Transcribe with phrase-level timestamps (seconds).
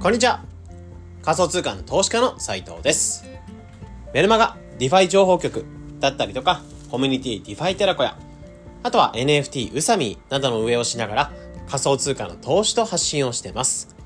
[0.00, 0.44] こんにちは。
[1.22, 3.24] 仮想通貨の投資家の斉藤です。
[4.14, 5.64] メルマガ DeFi 情報局
[5.98, 8.16] だったりとかコミュニティディファイテラコや
[8.84, 11.32] あとは NFT ウサミなどの運営をしながら
[11.66, 13.96] 仮想通貨の投資と発信をしています。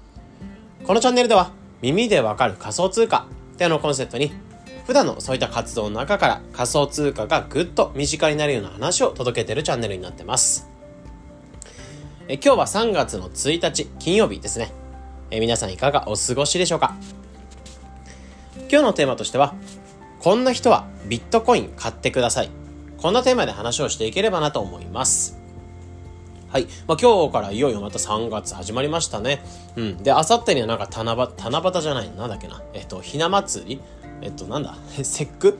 [0.87, 1.53] このチャンネルでは
[1.83, 4.33] 耳でわかる仮想通貨ってのコンセプトに
[4.87, 10.71] 普段のそういった活動の中から仮想通貨がぐっと身近になるような話を届けているチャンネルになってます。
[12.29, 14.73] え今日は3月の1日金曜日ですね。
[15.35, 16.95] え皆さんいかがお過ごしでしょうか？
[18.71, 19.55] 今日のテーマとしては
[20.21, 22.51] こんな人はビットコイン買ってください
[22.99, 25.39] こんなテーマで話をしていければなと思います
[26.49, 26.67] はい。
[26.87, 29.43] まあ、今日からいよいよまた3月始まりましたね。
[29.75, 29.97] うん。
[30.03, 32.61] で、あさってにはなんか七夕、七夕じゃないなんだっけな。
[32.75, 33.81] えっと、ひな祭り
[34.23, 34.77] えっと、なんだ？
[35.03, 35.59] 節句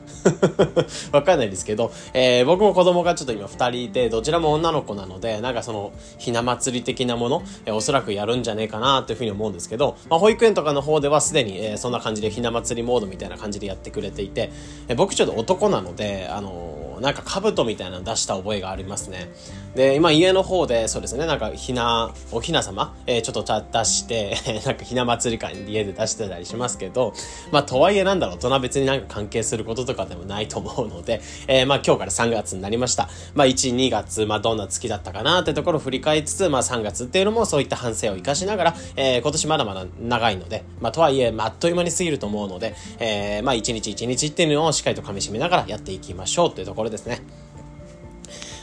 [1.13, 14.51] わかんないですけど、えー、僕も子供がちょっと今二人で、どちらも女の子なので、なんかその、ひな祭り的なもの、えー、おそらくやるんじゃねえかなというふうに思うんですけど、まあ、保育園とかの方ではすでに、えー、そんな感じでひな祭りモードみたいな感じでやってくれていて、
[14.89, 19.33] え、僕ちょっと男なので、あのなんか兜みたいなの出した覚えがありますね。
[19.75, 27.15] で、今家の方で、そうですね、なんかひな、おひな様、えー、ちょっと出して、 なんかひな祭り会に家で出してたりしますけど、
[27.51, 33.09] まあとはいえなんだろう、大人別になんか関係することとかでもないと思うので、えー、まあ今日から3月になりました。
[33.35, 47.23] まあ1、2月、まあどんな月だったかなってところを振り返りつつ、まあ3月っていうのもそういった反省を生かしながら、えー、今年まだまだ長いので、まあとはいえ、まあ、あっという間に過ぎると思うので、えー、まあ1日1日っていうのをしっかりと噛み締めながらやっていきましょうというところですね。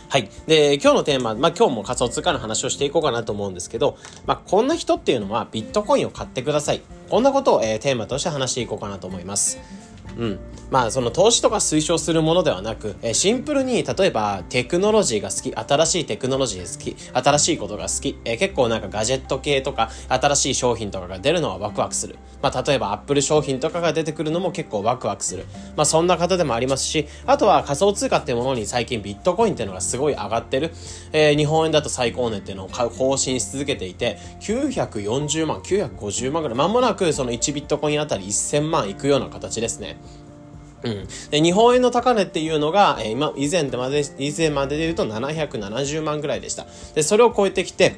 [0.09, 0.27] はい。
[0.47, 6.81] で、今日のテーマ、まあ今日も仮想通貨の話をしていこうかなと思うんですけど、まあこんな人っていうのはビットコインを買ってください。
[7.11, 9.59] こんなことを、えー、テーマとして話していこうかなと思います。
[10.19, 10.39] うん。
[10.69, 22.17] まあその投資とか推奨するものではなく、えシンプルに例えばテクノロジーが好き、新しいテクノロジー好き、新しいことが好き、え結構なんかガジェット系とか新しい商品とかが出るのはワクワクする。
[22.41, 25.45] まあ例えばアップル商品とかが出てくるのも結構ワクワクする。
[25.77, 30.71] まあそんな方でもありますし、あとは仮想通貨ってものに最近ビットコインっていうのがすごい上がってる。
[31.13, 39.97] えー、日本円だと最高値っていうのを更新し続けていて、940万、950万ぐらい、まもなくその1ビットコインあたり1000万いくような形ですね。
[40.83, 41.07] うん。
[41.31, 46.65] で、日本円の高値っていうのが、えー、今、以前まで、以前までで言うと770万ぐらいでした。
[46.95, 47.95] で、それを超えてきて、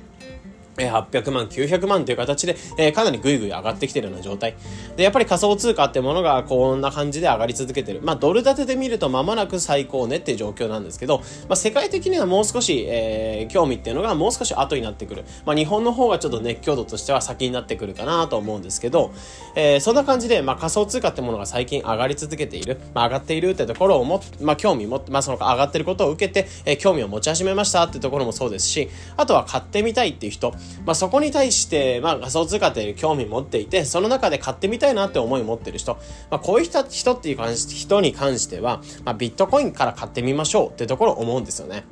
[0.78, 4.56] 800万、900万という形で、えー、かなりぐいぐい上がってきてるような状態。
[4.96, 8.02] で、やっぱり仮想通貨ってものがこんな感じで上がり続けてる。
[8.02, 11.24] まあ、ドル建てで見ると間もなく最高値っていう状況なんですけど、ま
[11.54, 15.24] あ、世界的にはもう少し、えー、興味っていうのがもう少し後になってくる。
[15.46, 19.12] まあ、日本の方がちょっと熱狂度としては先になってくるかなと思うんですけど、
[19.56, 22.80] えー、そんな感じで、まあ、仮想通貨ってものが最近上がり続けている。
[22.94, 30.54] まあ、上がっているってところをも、まあ、興味も、まあ、その上がってることを受けて、えー、興味を持ち始めましたってところもそうですし、あとは買ってみたいっていう人、
[30.86, 35.96] まあ、そこに対して、まあ、仮想通貨っていう興味持っていて、その中で買ってみたいなって思い持ってる人、
[36.30, 41.86] まあ、こういう人人っていう関し人に関しては、まあ、ビットコインから買ってみましょうってところを思うんですよね。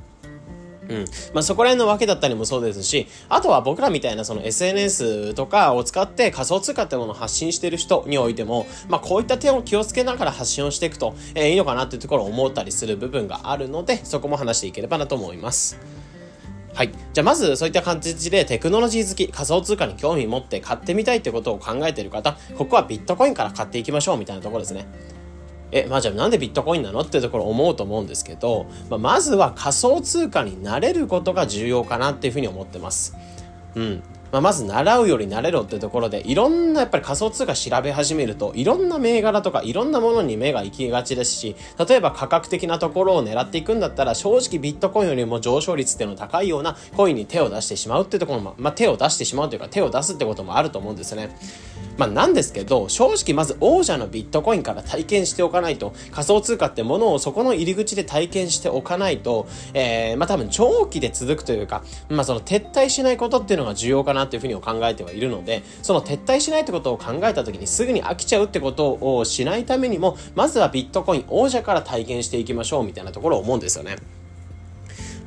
[0.89, 1.05] うん。
[1.33, 15.77] まあ、そこら辺のわけだったりもそうですし、あとは僕らみたいなその SNS とかを使って仮想通貨ってものを発信してる人においても、まあ、こういった点を気をつけながら発信をしていくと、えー、いいのかなっていうところを思ったりする部分があるので、そこも話していければなと思います。
[16.79, 16.93] はい。
[17.11, 24.87] じゃあまずそういった感じでテクノロジー好き、仮想通貨に興味持って買ってみたいってことを考えてる方、ここはビットコインから買っていきましょうみたいなところですね。
[25.73, 33.13] え、まあじゃあなんでビットコインなのっていうところ思うと思うんですけど、まあ、まずは仮想通貨になれることが重要かなっていうふうに思ってます。
[33.75, 34.01] うん。
[34.31, 41.55] まあ、まず習うより慣れろってところで、いろんなやっぱり仮想通貨調べ始めると、いろんな銘柄とかいろんなものに目が行きがちですし、
[41.87, 51.35] 例えば価格的なところを狙っていくんだったら、正直ビットコインよりも上昇率っていうの高いようなコインに手を出してしまうってところも、まあ、手を出してしまうというか手を出すってこともあると思うんですね。
[51.99, 73.97] まあ、なんですけど、正直まず王者のビットコインから体験しておかないと、仮想通貨ってものをそこの入り口で体験しておかないと、えー、まあ多分長期で続くというか、まあその撤退しないことっていうのが重要かなっていうふうに考えてはいるので、その撤退しないってことを考えた時にすぐに飽きちゃうってことをしないためにも、まずはビットコイン王者から体験していきましょうみたいなところを思うんですよね。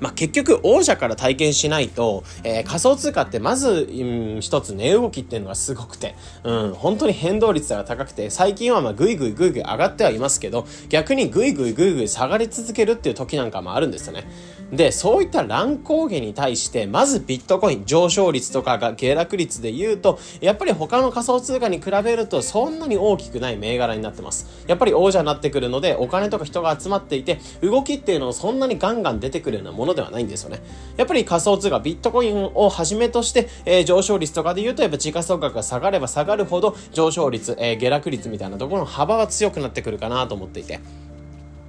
[0.03, 14.25] まあ、結局王者から体験しないと、えー、仮想通貨ってまず、うん、一つ値動きっていうのがすごくて、うん、本当に変動率が高くて、最近はまあぐいぐいぐいぐい上がってはいますけど、逆にグイグイグイグイ下がり続けるっていう時なんかもあるんですよね。
[14.73, 24.65] で、そういった乱高下に対して、まずビットコイン上昇率とかが下落率で言うと、やっぱり他の仮想通貨に比べるとそんなに大きくない銘柄になってます。
[24.67, 30.63] やっぱり王者になってくるので、お金とか人が集まっていて、動きっていうのをそんなにガンガン出てくるようなものではないんですよね。
[30.97, 40.81] やっぱり仮想通貨、ビットコインをはじめとして、えー、上昇率とかで言うと、やっぱ時価総額が下がれば下がるほど上昇率、えー、下落率みたいなところの幅は強くなってくるかなと思っていて。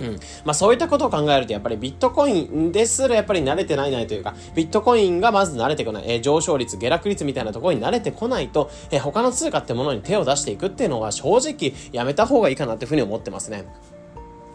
[0.04, 0.20] うん。
[0.46, 13.66] まあそういったことを考えると、やっぱりビットコインですらやっぱり慣れてないないというか、ビットコインがまず慣れてこない、えー、上昇率、下落率みたいなところに慣れてこないと、えー、他の通貨ってものに手を出していくっていうのは正直やめた方がいいかなっていうふうに思ってますね。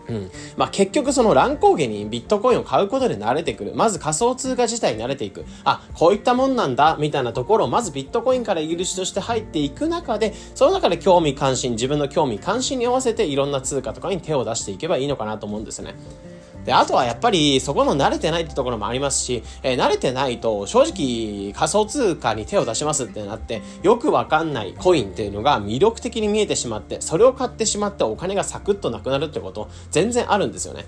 [0.08, 0.31] うん。
[0.56, 3.72] まあ、結局その乱高下にビットコインを買うことで慣れてくる。
[3.75, 5.44] まず仮想通貨自体に慣れていく。
[5.64, 15.94] あ、こういったもんなんだ、みたいなところをまずビットコインから入り口として入っていく中で、その中で興味関心、自分の興味関心に合わせていろんな通貨とかに手を出していけばいいのかなと思うんですね。
[16.69, 30.87] で、あとはやっぱりそこの慣れてないってところもありますし、えー、慣れてないと正直仮想通貨に手を出しますってなって、よくわかんないコインっていうのが魅力的に見えてしまって、それを買ってしまってお金がサクッとなくなるってこと全然あるんですよね。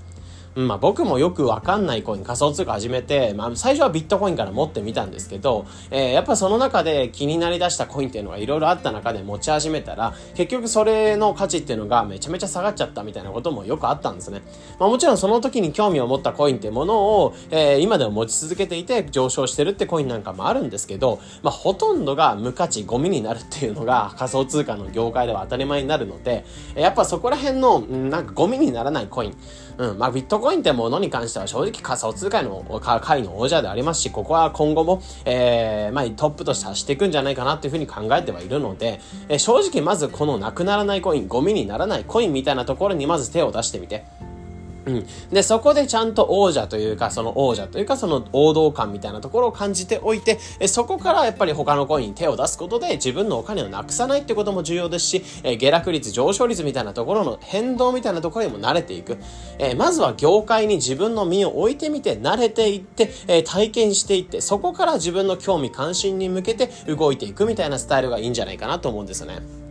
[0.57, 14.43] うん、まあ僕もよくわかんないコイン、仮想通貨始めて、まあ最初はビットコインから持ってみたんですけど、えー、やっぱその中で気になりだしたコインっていうのがいろいろあった中で持ち始めたら、結局それの価値っていうのがめちゃめちゃ下がっちゃったみたいなこともよくあったんですね。
[14.79, 26.45] まあもちろんその時に興味を持ったコインっていうものを、えー、今でも持ち続けていて上昇してるってコインなんかもあるんですけど、まあほとんどが無価値、ゴミになるっていうのが 仮想通貨の業界では当たり前になるので、
[26.75, 29.37] やっぱそこら辺の、なんかゴミにならないコイン、
[29.81, 32.63] うん、まあビットコインってものに関しては正直仮想通貨の
[33.01, 39.01] 会の王者でありますし、ここは今後も、えー、まあトップとして走っていくんじゃないかなっていうふうに考えてはいるので、
[39.31, 44.05] えー、正直まずこのなくならないコイン、ゴミにならないコインみたいなところにまず手を出してみて、
[44.87, 45.07] うん。
[45.31, 59.19] で、そこでちゃんと王者というか、その王者というか、その王道感みたいなところを感じておいて、えそこからやっぱり他のコインに手を出すことで自分のお金をなくさないってことも重要ですし、え下落率、上昇率みたいなところの変動みたいなところにも慣れていく。
[59.59, 69.70] えまずは業界に自分の身を置いてみて、慣れていって、え体験していって、そこから自分の興味関心に向けて動いていくみたいなスタイルがいいんじゃないかなと思うんですよね。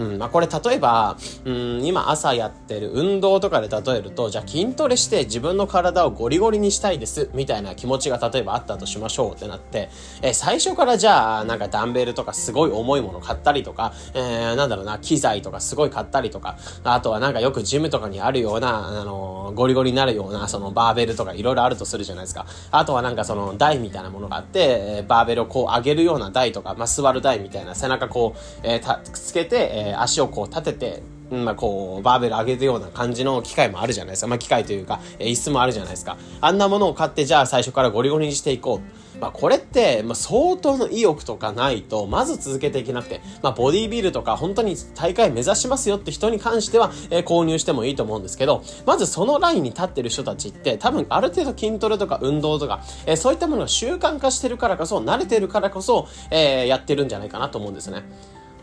[0.00, 9.90] うん、まあこれ例えば、うん、今朝やってる運動とかで例えると、じゃあ筋トレして自分の体をゴリゴリにしたいです、みたいな気持ちが例えばあったとしましょうってなって、
[10.22, 22.46] え最初からじゃあなんかダンベルとかすごい重いもの買ったりとか、えー、なんだろうな、機材とかすごい買ったりとか、あとはなんかよくジムとかにあるような、あの、ゴリゴリになるような、そのバーベルとかいろいろあるとするじゃないですか。
[22.70, 34.26] あとはなんかその台みたいなものがあって、えバーベルをこう上げるような台とか、まあ、座る台みたいな背中こう、えー、たくっつけて、えー、足をこう立てて、まあ、こう、バーベル上げるような感じの機械もあるじゃないですか。
[34.26, 36.16] まあ、機械というか、え椅子もあるじゃないですか。
[36.40, 39.20] あんなものを買って、じゃあ最初からゴリゴリにしていこう。
[39.20, 58.04] まあ、これって、まあ、相当の意欲とかないと、まず続けていけなくて、まあ、ボディービルとか、本当に大会目指しますよって人に関しては、えー、購入してもいいと思うんですけど、まずそのラインに立ってる人たちって、多分ある程度筋トレとか運動とか、えー、そういったものが習慣化してるからこそ、慣れてるからこそ、えー、やってるんじゃないかなと思うんですね。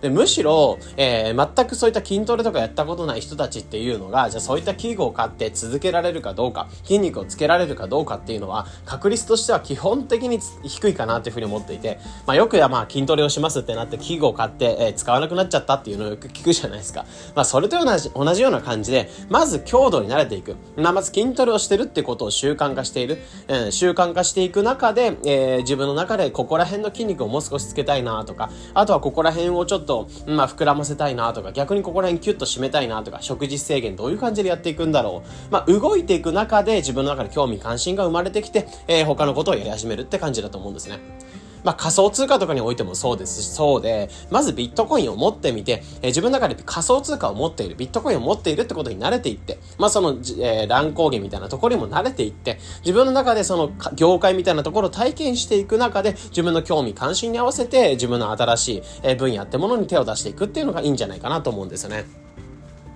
[0.01, 17.05] でむしろ、えー、全くそういった筋トレとかやったことない人たちっていうのが、じゃあそういった器具を買って続けられるかどうか、筋肉をつけられるかどうかっていうのは、確率としては基本的に低いかなっていうふうに思っていて、まあよくやまあ筋トレをしますってなって器具を買って、えー、使わなくなっちゃったっていうのをよく聞くじゃないですか。
[17.35, 20.55] まあそれと同じ、同じような感じで、まず強度に慣れていく。
[20.75, 23.19] まあまず筋トレをしてるってことを習慣化している。
[23.47, 35.51] うん、習慣化していく中で、えー、自分の中でここら辺の筋肉をもう少しつけたいなとか、あとはここら辺をちょっと、とまあ膨らませたいなとか、逆にここら辺キュッと締めたいなとか、食事制限どういう感じでやっていくんだろう。
[35.51, 40.99] まあ、動いていく中で自分の中で興味関心が生まれてきて、えー、他のことをやり始めるって感じだと思うんですね。
[41.67, 62.26] まあ、仮想通貨とかにおいてもそうですし、そうで、まずビットコインを持ってみて、えー、自分の中で仮想通貨を持っている、ビットコインを持っているってことに慣れていって、まあ、その、えー、乱高下みたいなところにも慣れていって、自分の中でその業界みたいなところを体験していく中で、自分の興味関心に合わせて、自分の新しい、え分野ってものに手を出していくっていうのがいいんじゃないかなと思うんですよね。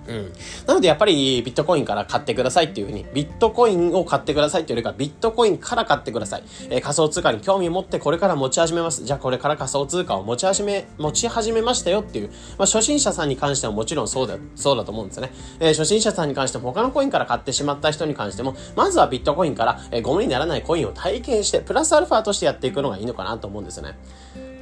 [0.06, 0.32] うん。
[0.66, 6.42] なのでやっぱりビットコインから買ってくださいっていうふうに、ビットコインを買ってくださいっていうよりか、ビットコインから買ってください。
[6.70, 9.04] えー、仮想通貨に興味を持ってこれから持ち始めます。
[9.04, 12.28] じゃあこれから仮想通貨を持ち始め、持ち始めましたよっていう、
[12.58, 15.32] まあ初心者さんに関してはもちろんそうだ、そうだと思うんですね。
[15.60, 23.96] えー、初心者さんに関しても他のコインから買ってしまった人に関しても、まずはビットコインから、えー、ゴミにならないコインを体験して、プラスアルファとしてやっていくのがいいのかなと思うんですよね。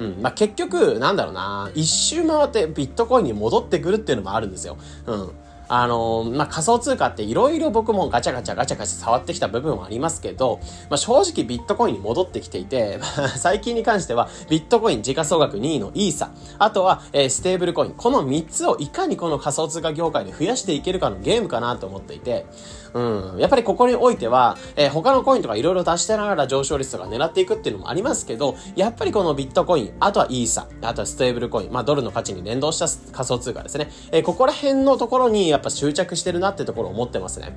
[0.00, 0.23] うん。
[0.23, 4.78] まあ、結局、なんだろうな、一周回ってビットコインに戻ってくるっていうのもあるんですよ。
[5.07, 5.30] うん。
[5.73, 10.59] あの、まあ、仮想通貨っていろいろ僕もガチャガチャガチャガチャ触ってきた部分はありますけど、
[10.91, 12.99] まあ、正直ビットコインに戻ってきていて、
[13.39, 22.47] 最近に関してはビットコイン時価総額2位のイーサ、あとは、えー、ステーブルコイン、この3つをいかにこの仮想通貨業界で増やしていけるかのゲームかなと思っていて、
[22.95, 23.39] うん。
[23.39, 33.91] やっぱりここにおいては、えー、他のコインとかいろいろ出してながら上昇率とか狙っていくっていうのもありますけど、やっぱりこのビットコイン、あとはイーサ、あとはステーブルコイン、まあドルの価値に連動した仮想通貨ですね。
[34.12, 37.52] えー、ここら辺のところにやっぱ執着してるなってところを思ってますね。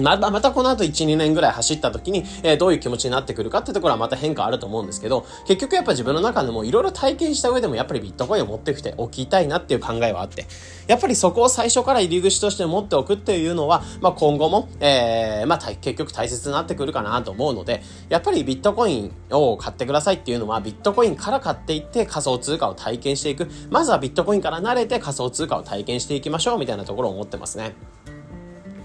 [0.00, 10.46] また、またこの後1、2年ぐらい走った時に、えー、どういう気持ちになってくるかってところはまた変化あると思うんですけど、結局やっぱ自分の中でもいろいろ体験した上でもやっぱりビットコインを持ってきておきたいなっていう考えはあって、
[10.86, 23.48] やっぱりそこを最初から入り口として持っておくっていうのは、まあ今後も、えー、まあ結局大切になってくるかなと思うので、やっぱりビットコインを買ってくださいっていうのは、ビットコインから買っていって仮想通貨を体験していく。
[23.70, 27.74] まずはビットコインから慣れて仮想通貨を体験していきましょうみたいなところを思ってますね。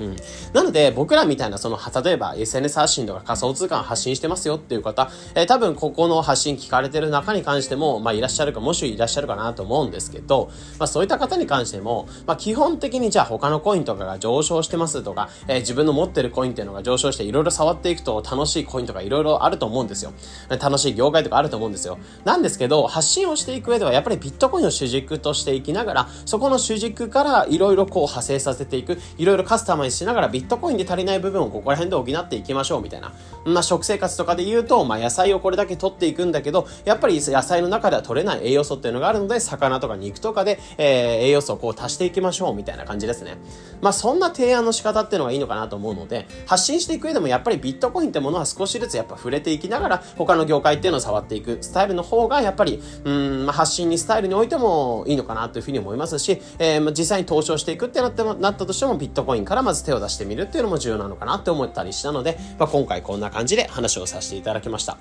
[0.01, 0.15] うん。
[0.53, 20.13] なので、僕らみたいな、その、例えば SNS 発信とか仮想通貨発信してますよっていう方、えー、多分ここの発信聞かれてる中に関しても、まあ、いらっしゃるか、もしいらっしゃるかなと思うんですけど、まあ、そういった方に関しても、まあ、基本的にじゃあ他のコインとかが上昇してますとか、えー、自分の持ってるコインっていうのが上昇していろいろ触っていくと楽しいコインとかいろいろあると思うんですよ。
[20.49, 21.99] 楽しい業界とかあると思うんですよ。
[22.25, 33.13] なんですけど、発信をしていく上ではやっぱりビットコインを主軸としていきながら、そこの主軸からいろいろこう派生させていく、いろいろカスタマイズしながらビットコインで足りない部分をここら辺で補っていきましょうみたいな。
[33.45, 43.37] まあ、食生活とかで言うと、まあ、野菜をこれだけ取っていくんだけど、やっぱり野菜の中では取れない栄養素っていうのがあるので、魚とか肉とかで、えー、栄養素をこう足していきましょうみたいな感じですね。
[43.81, 64.97] まあ、そんな提案の仕方っていうのがいいのかなと思うので、発信していく上でもやっぱりビットコインってものは少しずつやっぱ触れていきながら、他の業界っていうのを触っていくスタイルの方が、やっぱり、うん、まあ、発信にスタイルにおいてもいいのかなというふうに思いますし、えー、実際に投資をしていくってなって、なったとしても、ビットコインからまず手を出してみるっていうのも重要なのかなって思ったりしたので、まあ、今回こんな感じで話をさせていただきました。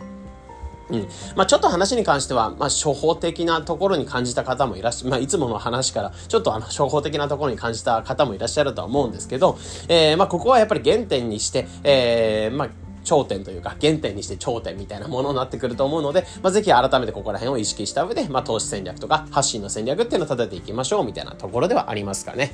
[0.91, 1.09] うん。
[1.37, 9.59] まあちょっと話に関しては、まあ処方的なところに感じた方もいらっしゃ、まあいつもの話から、ちょっとあの処方的なところに感じた方もいらっしゃるとは思うんですけど、
[9.89, 12.69] えー、まあここはやっぱり原点にして、えー、まあ
[13.05, 22.53] 頂点というか、原点にして頂点みたいなものになってくると思うので、まあ、ぜひ改めてここら辺を意識した上で、まあ、投資戦略とか発信の戦略っていうのを立てていきましょうみたいなところではありますかね。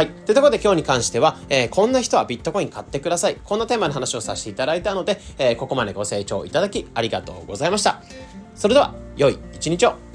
[0.00, 0.08] はい。
[0.08, 3.36] というところで今日に関しては、えー、こんな人はビットコイン買ってください。
[3.44, 8.02] こんなテーマの話をさせていただいたので、えー、ここまでご清聴いただきありがとうございました。
[8.54, 10.09] それでは、良い一日を。